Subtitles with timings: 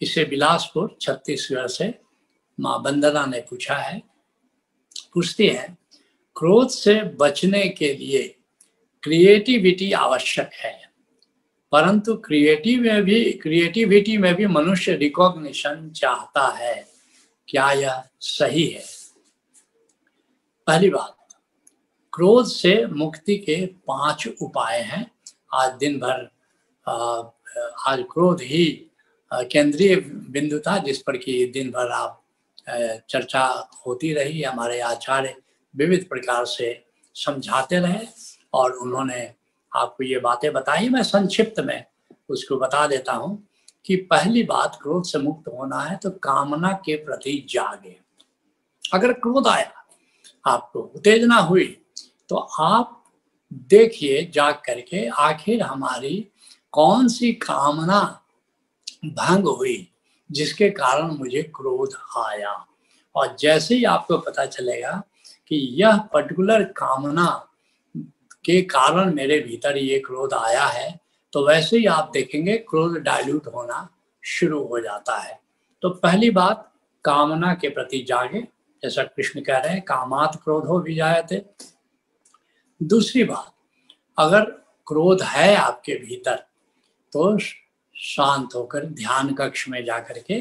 [0.00, 1.92] इसे बिलासपुर, छत्तीसगढ़ से
[2.58, 4.02] माँ बंदना ने पूछा है।
[5.14, 5.76] पूछती है,
[6.36, 8.22] क्रोध से बचने के लिए
[9.02, 10.76] क्रिएटिविटी आवश्यक है,
[11.72, 16.86] परंतु क्रिएटिव में भी क्रिएटिविटी में भी मनुष्य रिकॉग्निशन चाहता है।
[17.48, 18.84] क्या यह सही है?
[20.66, 21.16] पहली बात,
[22.12, 25.10] क्रोध से मुक्ति के पाँच उपाय हैं।
[25.54, 26.28] आज दिन भर
[27.88, 28.64] आज क्रोध ही
[29.32, 29.94] केंद्रीय
[30.30, 32.22] बिंदु था जिस पर कि दिन भर आप
[33.10, 33.44] चर्चा
[33.86, 35.34] होती रही, हमारे आचार्य
[35.74, 36.84] विविध प्रकार से
[37.16, 38.06] समझाते रहे
[38.54, 39.22] और उन्होंने
[39.72, 41.84] आपको ये बातें बताई। मैं संक्षिप्त में
[42.28, 43.46] उसको बता देता हूँ
[43.84, 47.96] कि पहली बात, क्रोध से मुक्त होना है तो कामना के प्रति जागे।
[48.92, 49.72] अगर क्रोध आया,
[50.44, 51.66] आपको उत्तेजना हुई
[52.28, 52.94] तो आप
[53.50, 56.16] देखिए, जाग करके आखिर हमारी
[56.72, 58.00] कौन सी कामना
[59.04, 59.88] भंग हुई,
[60.30, 62.52] जिसके कारण मुझे क्रोध आया।
[63.14, 65.02] और जैसे ही आपको पता चलेगा
[65.48, 67.26] कि यह पर्टिकुलर कामना
[68.44, 70.98] के कारण मेरे भीतर ये क्रोध आया है
[71.32, 73.88] तो वैसे ही आप देखेंगे क्रोध डायल्यूट होना
[74.24, 75.38] शुरू हो जाता है।
[75.82, 76.72] तो पहली बात,
[77.04, 78.40] कामना के प्रति जागे।
[78.82, 81.40] जैसा कृष्ण कह रहे हैं, कामात क्रोध हो भी जाए थे।
[82.80, 83.52] दूसरी बात,
[84.18, 84.44] अगर
[84.86, 86.36] क्रोध है आपके भीतर
[87.12, 87.38] तो
[87.98, 90.34] शांत होकर ध्यान कक्ष में जाकर के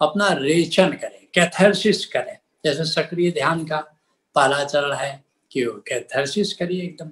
[0.00, 3.78] अपना रेचन करें, कैथर्सिस करें। जैसे सक्रिय ध्यान का
[4.34, 7.10] पहला चरण है कि कैथर्सिस करिए एकदम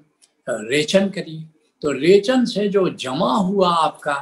[0.68, 1.44] रेचन करिए।
[1.82, 4.14] तो रेचन से जो जमा हुआ आपका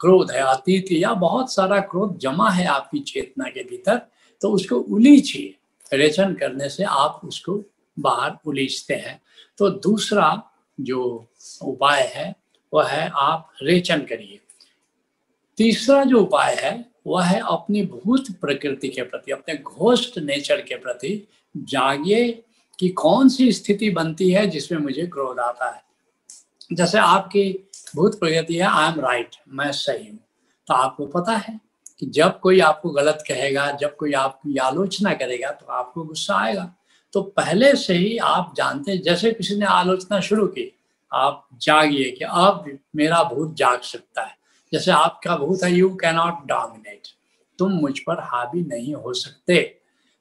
[0.00, 4.00] क्रोध है, अतीत या बहुत सारा क्रोध जमा है आपकी चेतना के भीतर
[4.40, 5.54] तो उसको उलीचिए।
[5.96, 7.62] रेचन करने से आप उसको
[7.98, 9.20] बाहर उलीचते हैं।
[9.58, 10.42] तो दूसरा
[10.80, 11.28] जो
[11.62, 12.34] उपाय है,
[12.72, 14.40] वह है आप रेचन करिए।
[15.58, 20.76] तीसरा जो उपाय है, वह है अपनी भूत प्रकृति के प्रति, अपने घोस्ट नेचर के
[20.76, 22.30] प्रति जागिए
[22.78, 25.82] कि कौन सी स्थिति बनती है जिसमें मुझे क्रोध आता है।
[26.72, 27.50] जैसे आपकी
[27.96, 30.18] भूत प्रकृति है आई एम राइट मैं सही हूँ।
[30.66, 31.58] तो आपको पता है
[32.00, 36.72] कि जब कोई आपको गलत कहेगा, जब कोई आपकी आलोचना करेगा तो आपको गुस्सा आएगा।
[37.12, 40.72] तो पहले से ही आप जानते हैं, जैसे किसी ने आलोचना शुरू की,
[41.12, 42.64] आप जागिए कि अब
[42.96, 44.36] मेरा भूत जाग सकता है।
[44.72, 47.08] जैसे आपका भूत है यू कैनॉट डोमिनेट
[47.58, 49.60] तुम मुझ पर हावी नहीं हो सकते।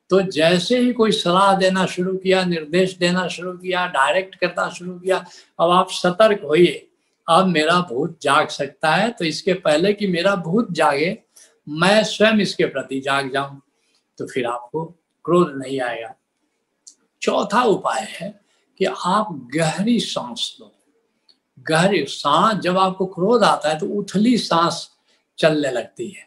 [0.09, 4.93] तो जैसे ही कोई सलाह देना शुरू किया, निर्देश देना शुरू किया डायरेक्ट करना शुरू
[4.93, 5.17] किया,
[5.59, 6.83] अब आप सतर्क होइए।
[7.27, 11.17] अब मेरा भूत जाग सकता है तो इसके पहले कि मेरा भूत जागे,
[11.67, 13.61] मैं स्वयं इसके प्रति जाग जाऊँ
[14.17, 14.85] तो फिर आपको
[15.25, 16.13] क्रोध नहीं आएगा।
[17.21, 18.29] चौथा उपाय है
[18.79, 20.71] कि आप गहरी सांस लो।
[21.59, 24.89] गहरी सांस जब आपको क्रोध आता है तो उथली सांस
[25.37, 26.25] चलने लगती है।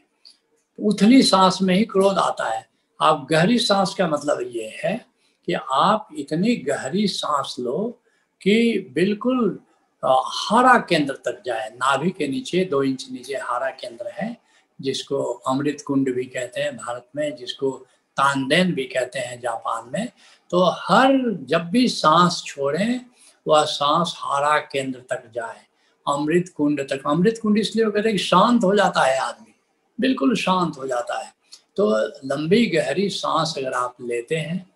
[0.79, 2.69] उथली सांस में ही क्रोध आता है।
[3.01, 5.07] आप गहरी सांस का मतलब ये है
[5.47, 8.03] कि आप इतनी गहरी सांस लो
[8.43, 9.59] कि बिल्कुल
[10.05, 14.37] हारा केंद्र तक जाए। नाभि के नीचे, दो इंच नीचे हारा केंद्र है,
[14.81, 17.71] जिसको अमृत कुंड भी कहते हैं भारत में, जिसको
[18.17, 20.09] तानदेन भी कहते हैं जापान में।
[20.51, 23.01] तो हर, जब भी सांस छोड़ें
[23.47, 25.61] वह सांस हारा केंद्र तक जाए,
[26.07, 29.55] अमृत कुंड तक। अमृत कुंड इसलिए कहते हैं कि शांत हो जाता है आदमी,
[29.99, 31.33] बिल्कुल शांत हो जाता है।
[31.77, 31.91] तो
[32.27, 34.67] लंबी गहरी सांस अगर आप लेते हैं,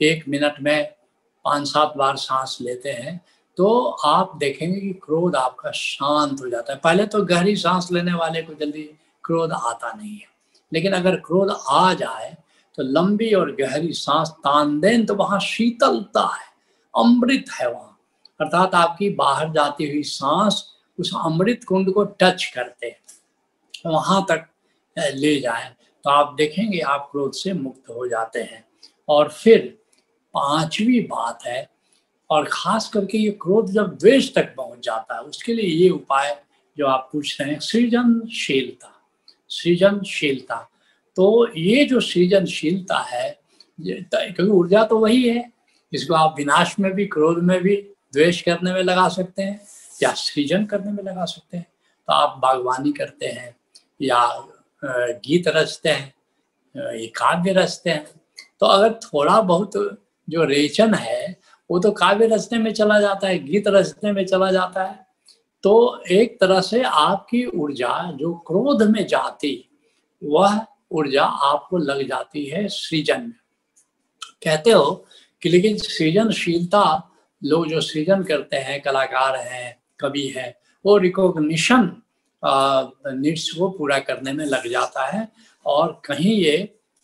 [0.00, 0.92] एक मिनट में
[1.44, 3.20] पाँच सात बार सांस लेते हैं
[3.58, 3.68] तो
[4.06, 8.42] आप देखेंगे कि क्रोध आपका शांत हो जाता है। पहले तो गहरी सांस लेने वाले
[8.42, 8.82] को जल्दी
[9.24, 10.26] क्रोध आता नहीं है।
[10.72, 12.36] लेकिन अगर क्रोध आ जाए
[12.78, 16.46] तो लंबी और गहरी सांस तान दें तो वहाँ शीतलता है,
[16.94, 17.91] अमृत है वहाँ।
[18.42, 20.64] अर्थात आपकी बाहर जाती हुई सांस
[20.98, 22.96] उस अमृत कुंड को टच करते
[23.86, 24.46] वहाँ तक
[24.96, 25.68] ले जाए।
[26.04, 28.64] तो आप देखेंगे आप क्रोध से मुक्त हो जाते हैं।
[29.08, 29.60] और फिर
[30.34, 31.68] पांचवी बात है,
[32.30, 36.36] और खास करके ये क्रोध जब द्वेष तक पहुँच जाता है, उसके लिए ये उपाय
[36.76, 38.88] जो आप पूछ रहे हैं, सृजनशीलता
[39.50, 40.56] सृजनशीलता।
[41.16, 43.30] तो ये जो सृजनशीलता है
[43.78, 45.50] क्योंकि ऊर्जा तो वही है,
[45.92, 47.76] इसको आप विनाश में भी, क्रोध में भी
[48.12, 49.60] द्वेष करने में लगा सकते हैं,
[50.02, 51.66] या सृजन करने में लगा सकते हैं।
[52.08, 53.54] तो आप बागवानी करते हैं,
[54.02, 54.26] या
[54.82, 56.12] गीत रचते हैं
[56.74, 58.04] ये काव्य रचते हैं।
[58.60, 59.72] तो अगर थोड़ा बहुत
[60.28, 61.36] जो रेचन है,
[61.70, 65.06] वो तो काव्य रचने में चला जाता है, गीत रचने में चला जाता है।
[65.64, 69.68] तो एक तरह से आपकी ऊर्जा जो क्रोध में जाती,
[70.22, 70.60] वह
[70.92, 73.38] ऊर्जा आपको लग जाती है सृजन में।
[74.42, 74.90] कहते हो
[75.42, 76.82] कि लेकिन सृजनशीलता
[77.44, 80.54] लोग जो सृजन करते हैं, कलाकार हैं, कवि हैं,
[80.84, 81.90] वो रिकॉग्निशन
[82.42, 85.28] नीड्स को पूरा करने में लग जाता है
[85.66, 86.56] और कहीं ये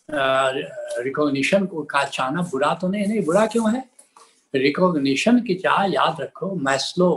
[0.08, 3.84] रिकॉग्निशन को का चाहना बुरा तो नहीं नहीं, बुरा क्यों है?
[4.54, 7.10] रिकॉग्निशन की चाह याद रखो मैस्लो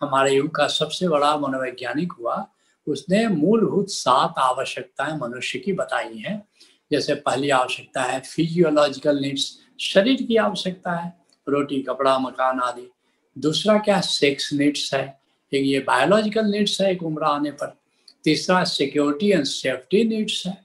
[0.00, 2.46] हमारे युग का सबसे बड़ा मनोवैज्ञानिक हुआ।
[2.86, 6.42] उसने मूलभूत सात आवश्यकताएँ मनुष्य की बताई हैं।
[6.90, 9.50] जैसे पहली आवश्यकता है फिजियोलॉजिकल नीड्स
[9.80, 11.12] शरीर की आवश्यकता है।
[11.48, 12.90] रोटी, कपड़ा, मकान आदि।
[13.38, 14.00] दूसरा क्या?
[14.00, 15.20] सेक्स नीड्स है।
[15.54, 17.76] एक ये बायोलॉजिकल नीड्स है एक उम्र आने पर।
[18.24, 20.64] तीसरा सिक्योरिटी एंड सेफ्टी नीड्स है।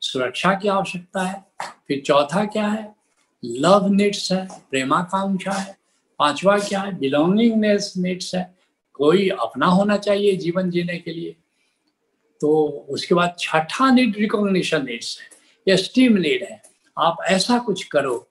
[0.00, 1.44] सुरक्षा की आवश्यकता है।
[1.88, 2.96] फिर चौथा क्या है?
[3.44, 5.78] लव नीड्स है। प्रेमाकांक्षा है।
[6.18, 6.98] पांचवा क्या है?
[6.98, 8.58] बिलोंगिंगनेस नीड्स है।
[8.94, 11.36] कोई अपना होना चाहिए जीवन जीने के लिए।
[12.40, 15.28] तो उसके बाद छठा नीड रिकॉग्निशन नीड्स है।
[15.68, 16.62] या स्टीम नीड है।
[16.98, 18.27] आप ऐसा कुछ करो।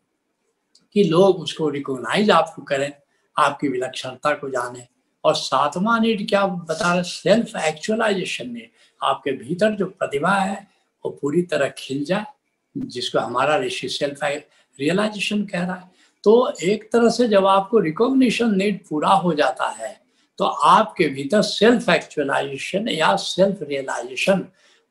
[0.97, 2.91] कि लोग उसको रिकॉग्नाइज आपको करें,
[3.35, 4.87] आपकी विलक्षणता को जाने।
[5.23, 8.69] और सातवां नीड क्या बता रहे सेल्फ एक्चुअलाइजेशन नीड
[9.01, 10.55] आपके भीतर जो प्रतिभा है,
[11.05, 12.25] वो पूरी तरह खिल जाए,
[12.75, 15.91] जिसको हमारा ऋषि सेल्फ रियलाइजेशन कह रहा है।
[16.23, 19.95] तो एक तरह से जब आपको रिकॉग्निशन नीड पूरा हो जाता है
[20.39, 24.45] तो आपके भीतर सेल्फ एक्चुअलाइजेशन या सेल्फ रियलाइजेशन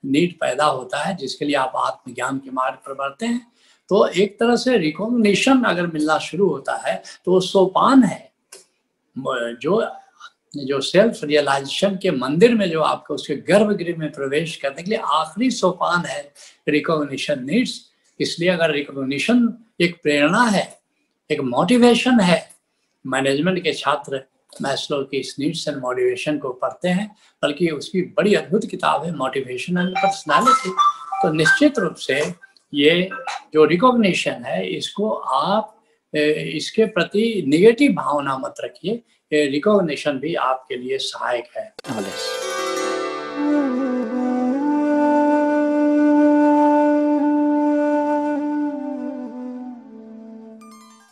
[0.04, 3.46] नीड पैदा होता है, जिसके लिए आप आत्मज्ञान के मार्ग पर बढ़ते हैं।
[3.90, 8.24] तो एक तरह से रिकॉग्निशन अगर मिलना शुरू होता है तो वो सोपान है।
[9.16, 9.84] जो
[10.56, 14.98] जो सेल्फ रियलाइजेशन के मंदिर में जो आपको उसके गर्भगृह में प्रवेश करने के लिए
[15.04, 16.20] आखिरी सोपान है
[16.68, 17.80] रिकॉग्निशन नीड्स
[18.20, 20.78] इसलिए अगर रिकॉग्निशन एक प्रेरणा है,
[21.30, 22.48] एक मोटिवेशन है
[23.04, 24.22] मैनेजमेंट के छात्र
[24.62, 27.10] मैस्लो की इस नीड्स एंड मोटिवेशन को पढ़ते हैं,
[27.42, 30.70] बल्कि उसकी बड़ी अद्भुत किताब है मोटिवेशन एंड पर्सनैलिटी
[31.22, 32.20] तो निश्चित रूप से
[32.74, 33.10] ये
[33.54, 35.72] जो रिकॉग्निशन है, इसको आप
[36.14, 39.02] इसके प्रति निगेटिव भावना मत रखिए।
[39.32, 42.02] रिकॉग्निशन भी आपके लिए सहायक है। हाँ,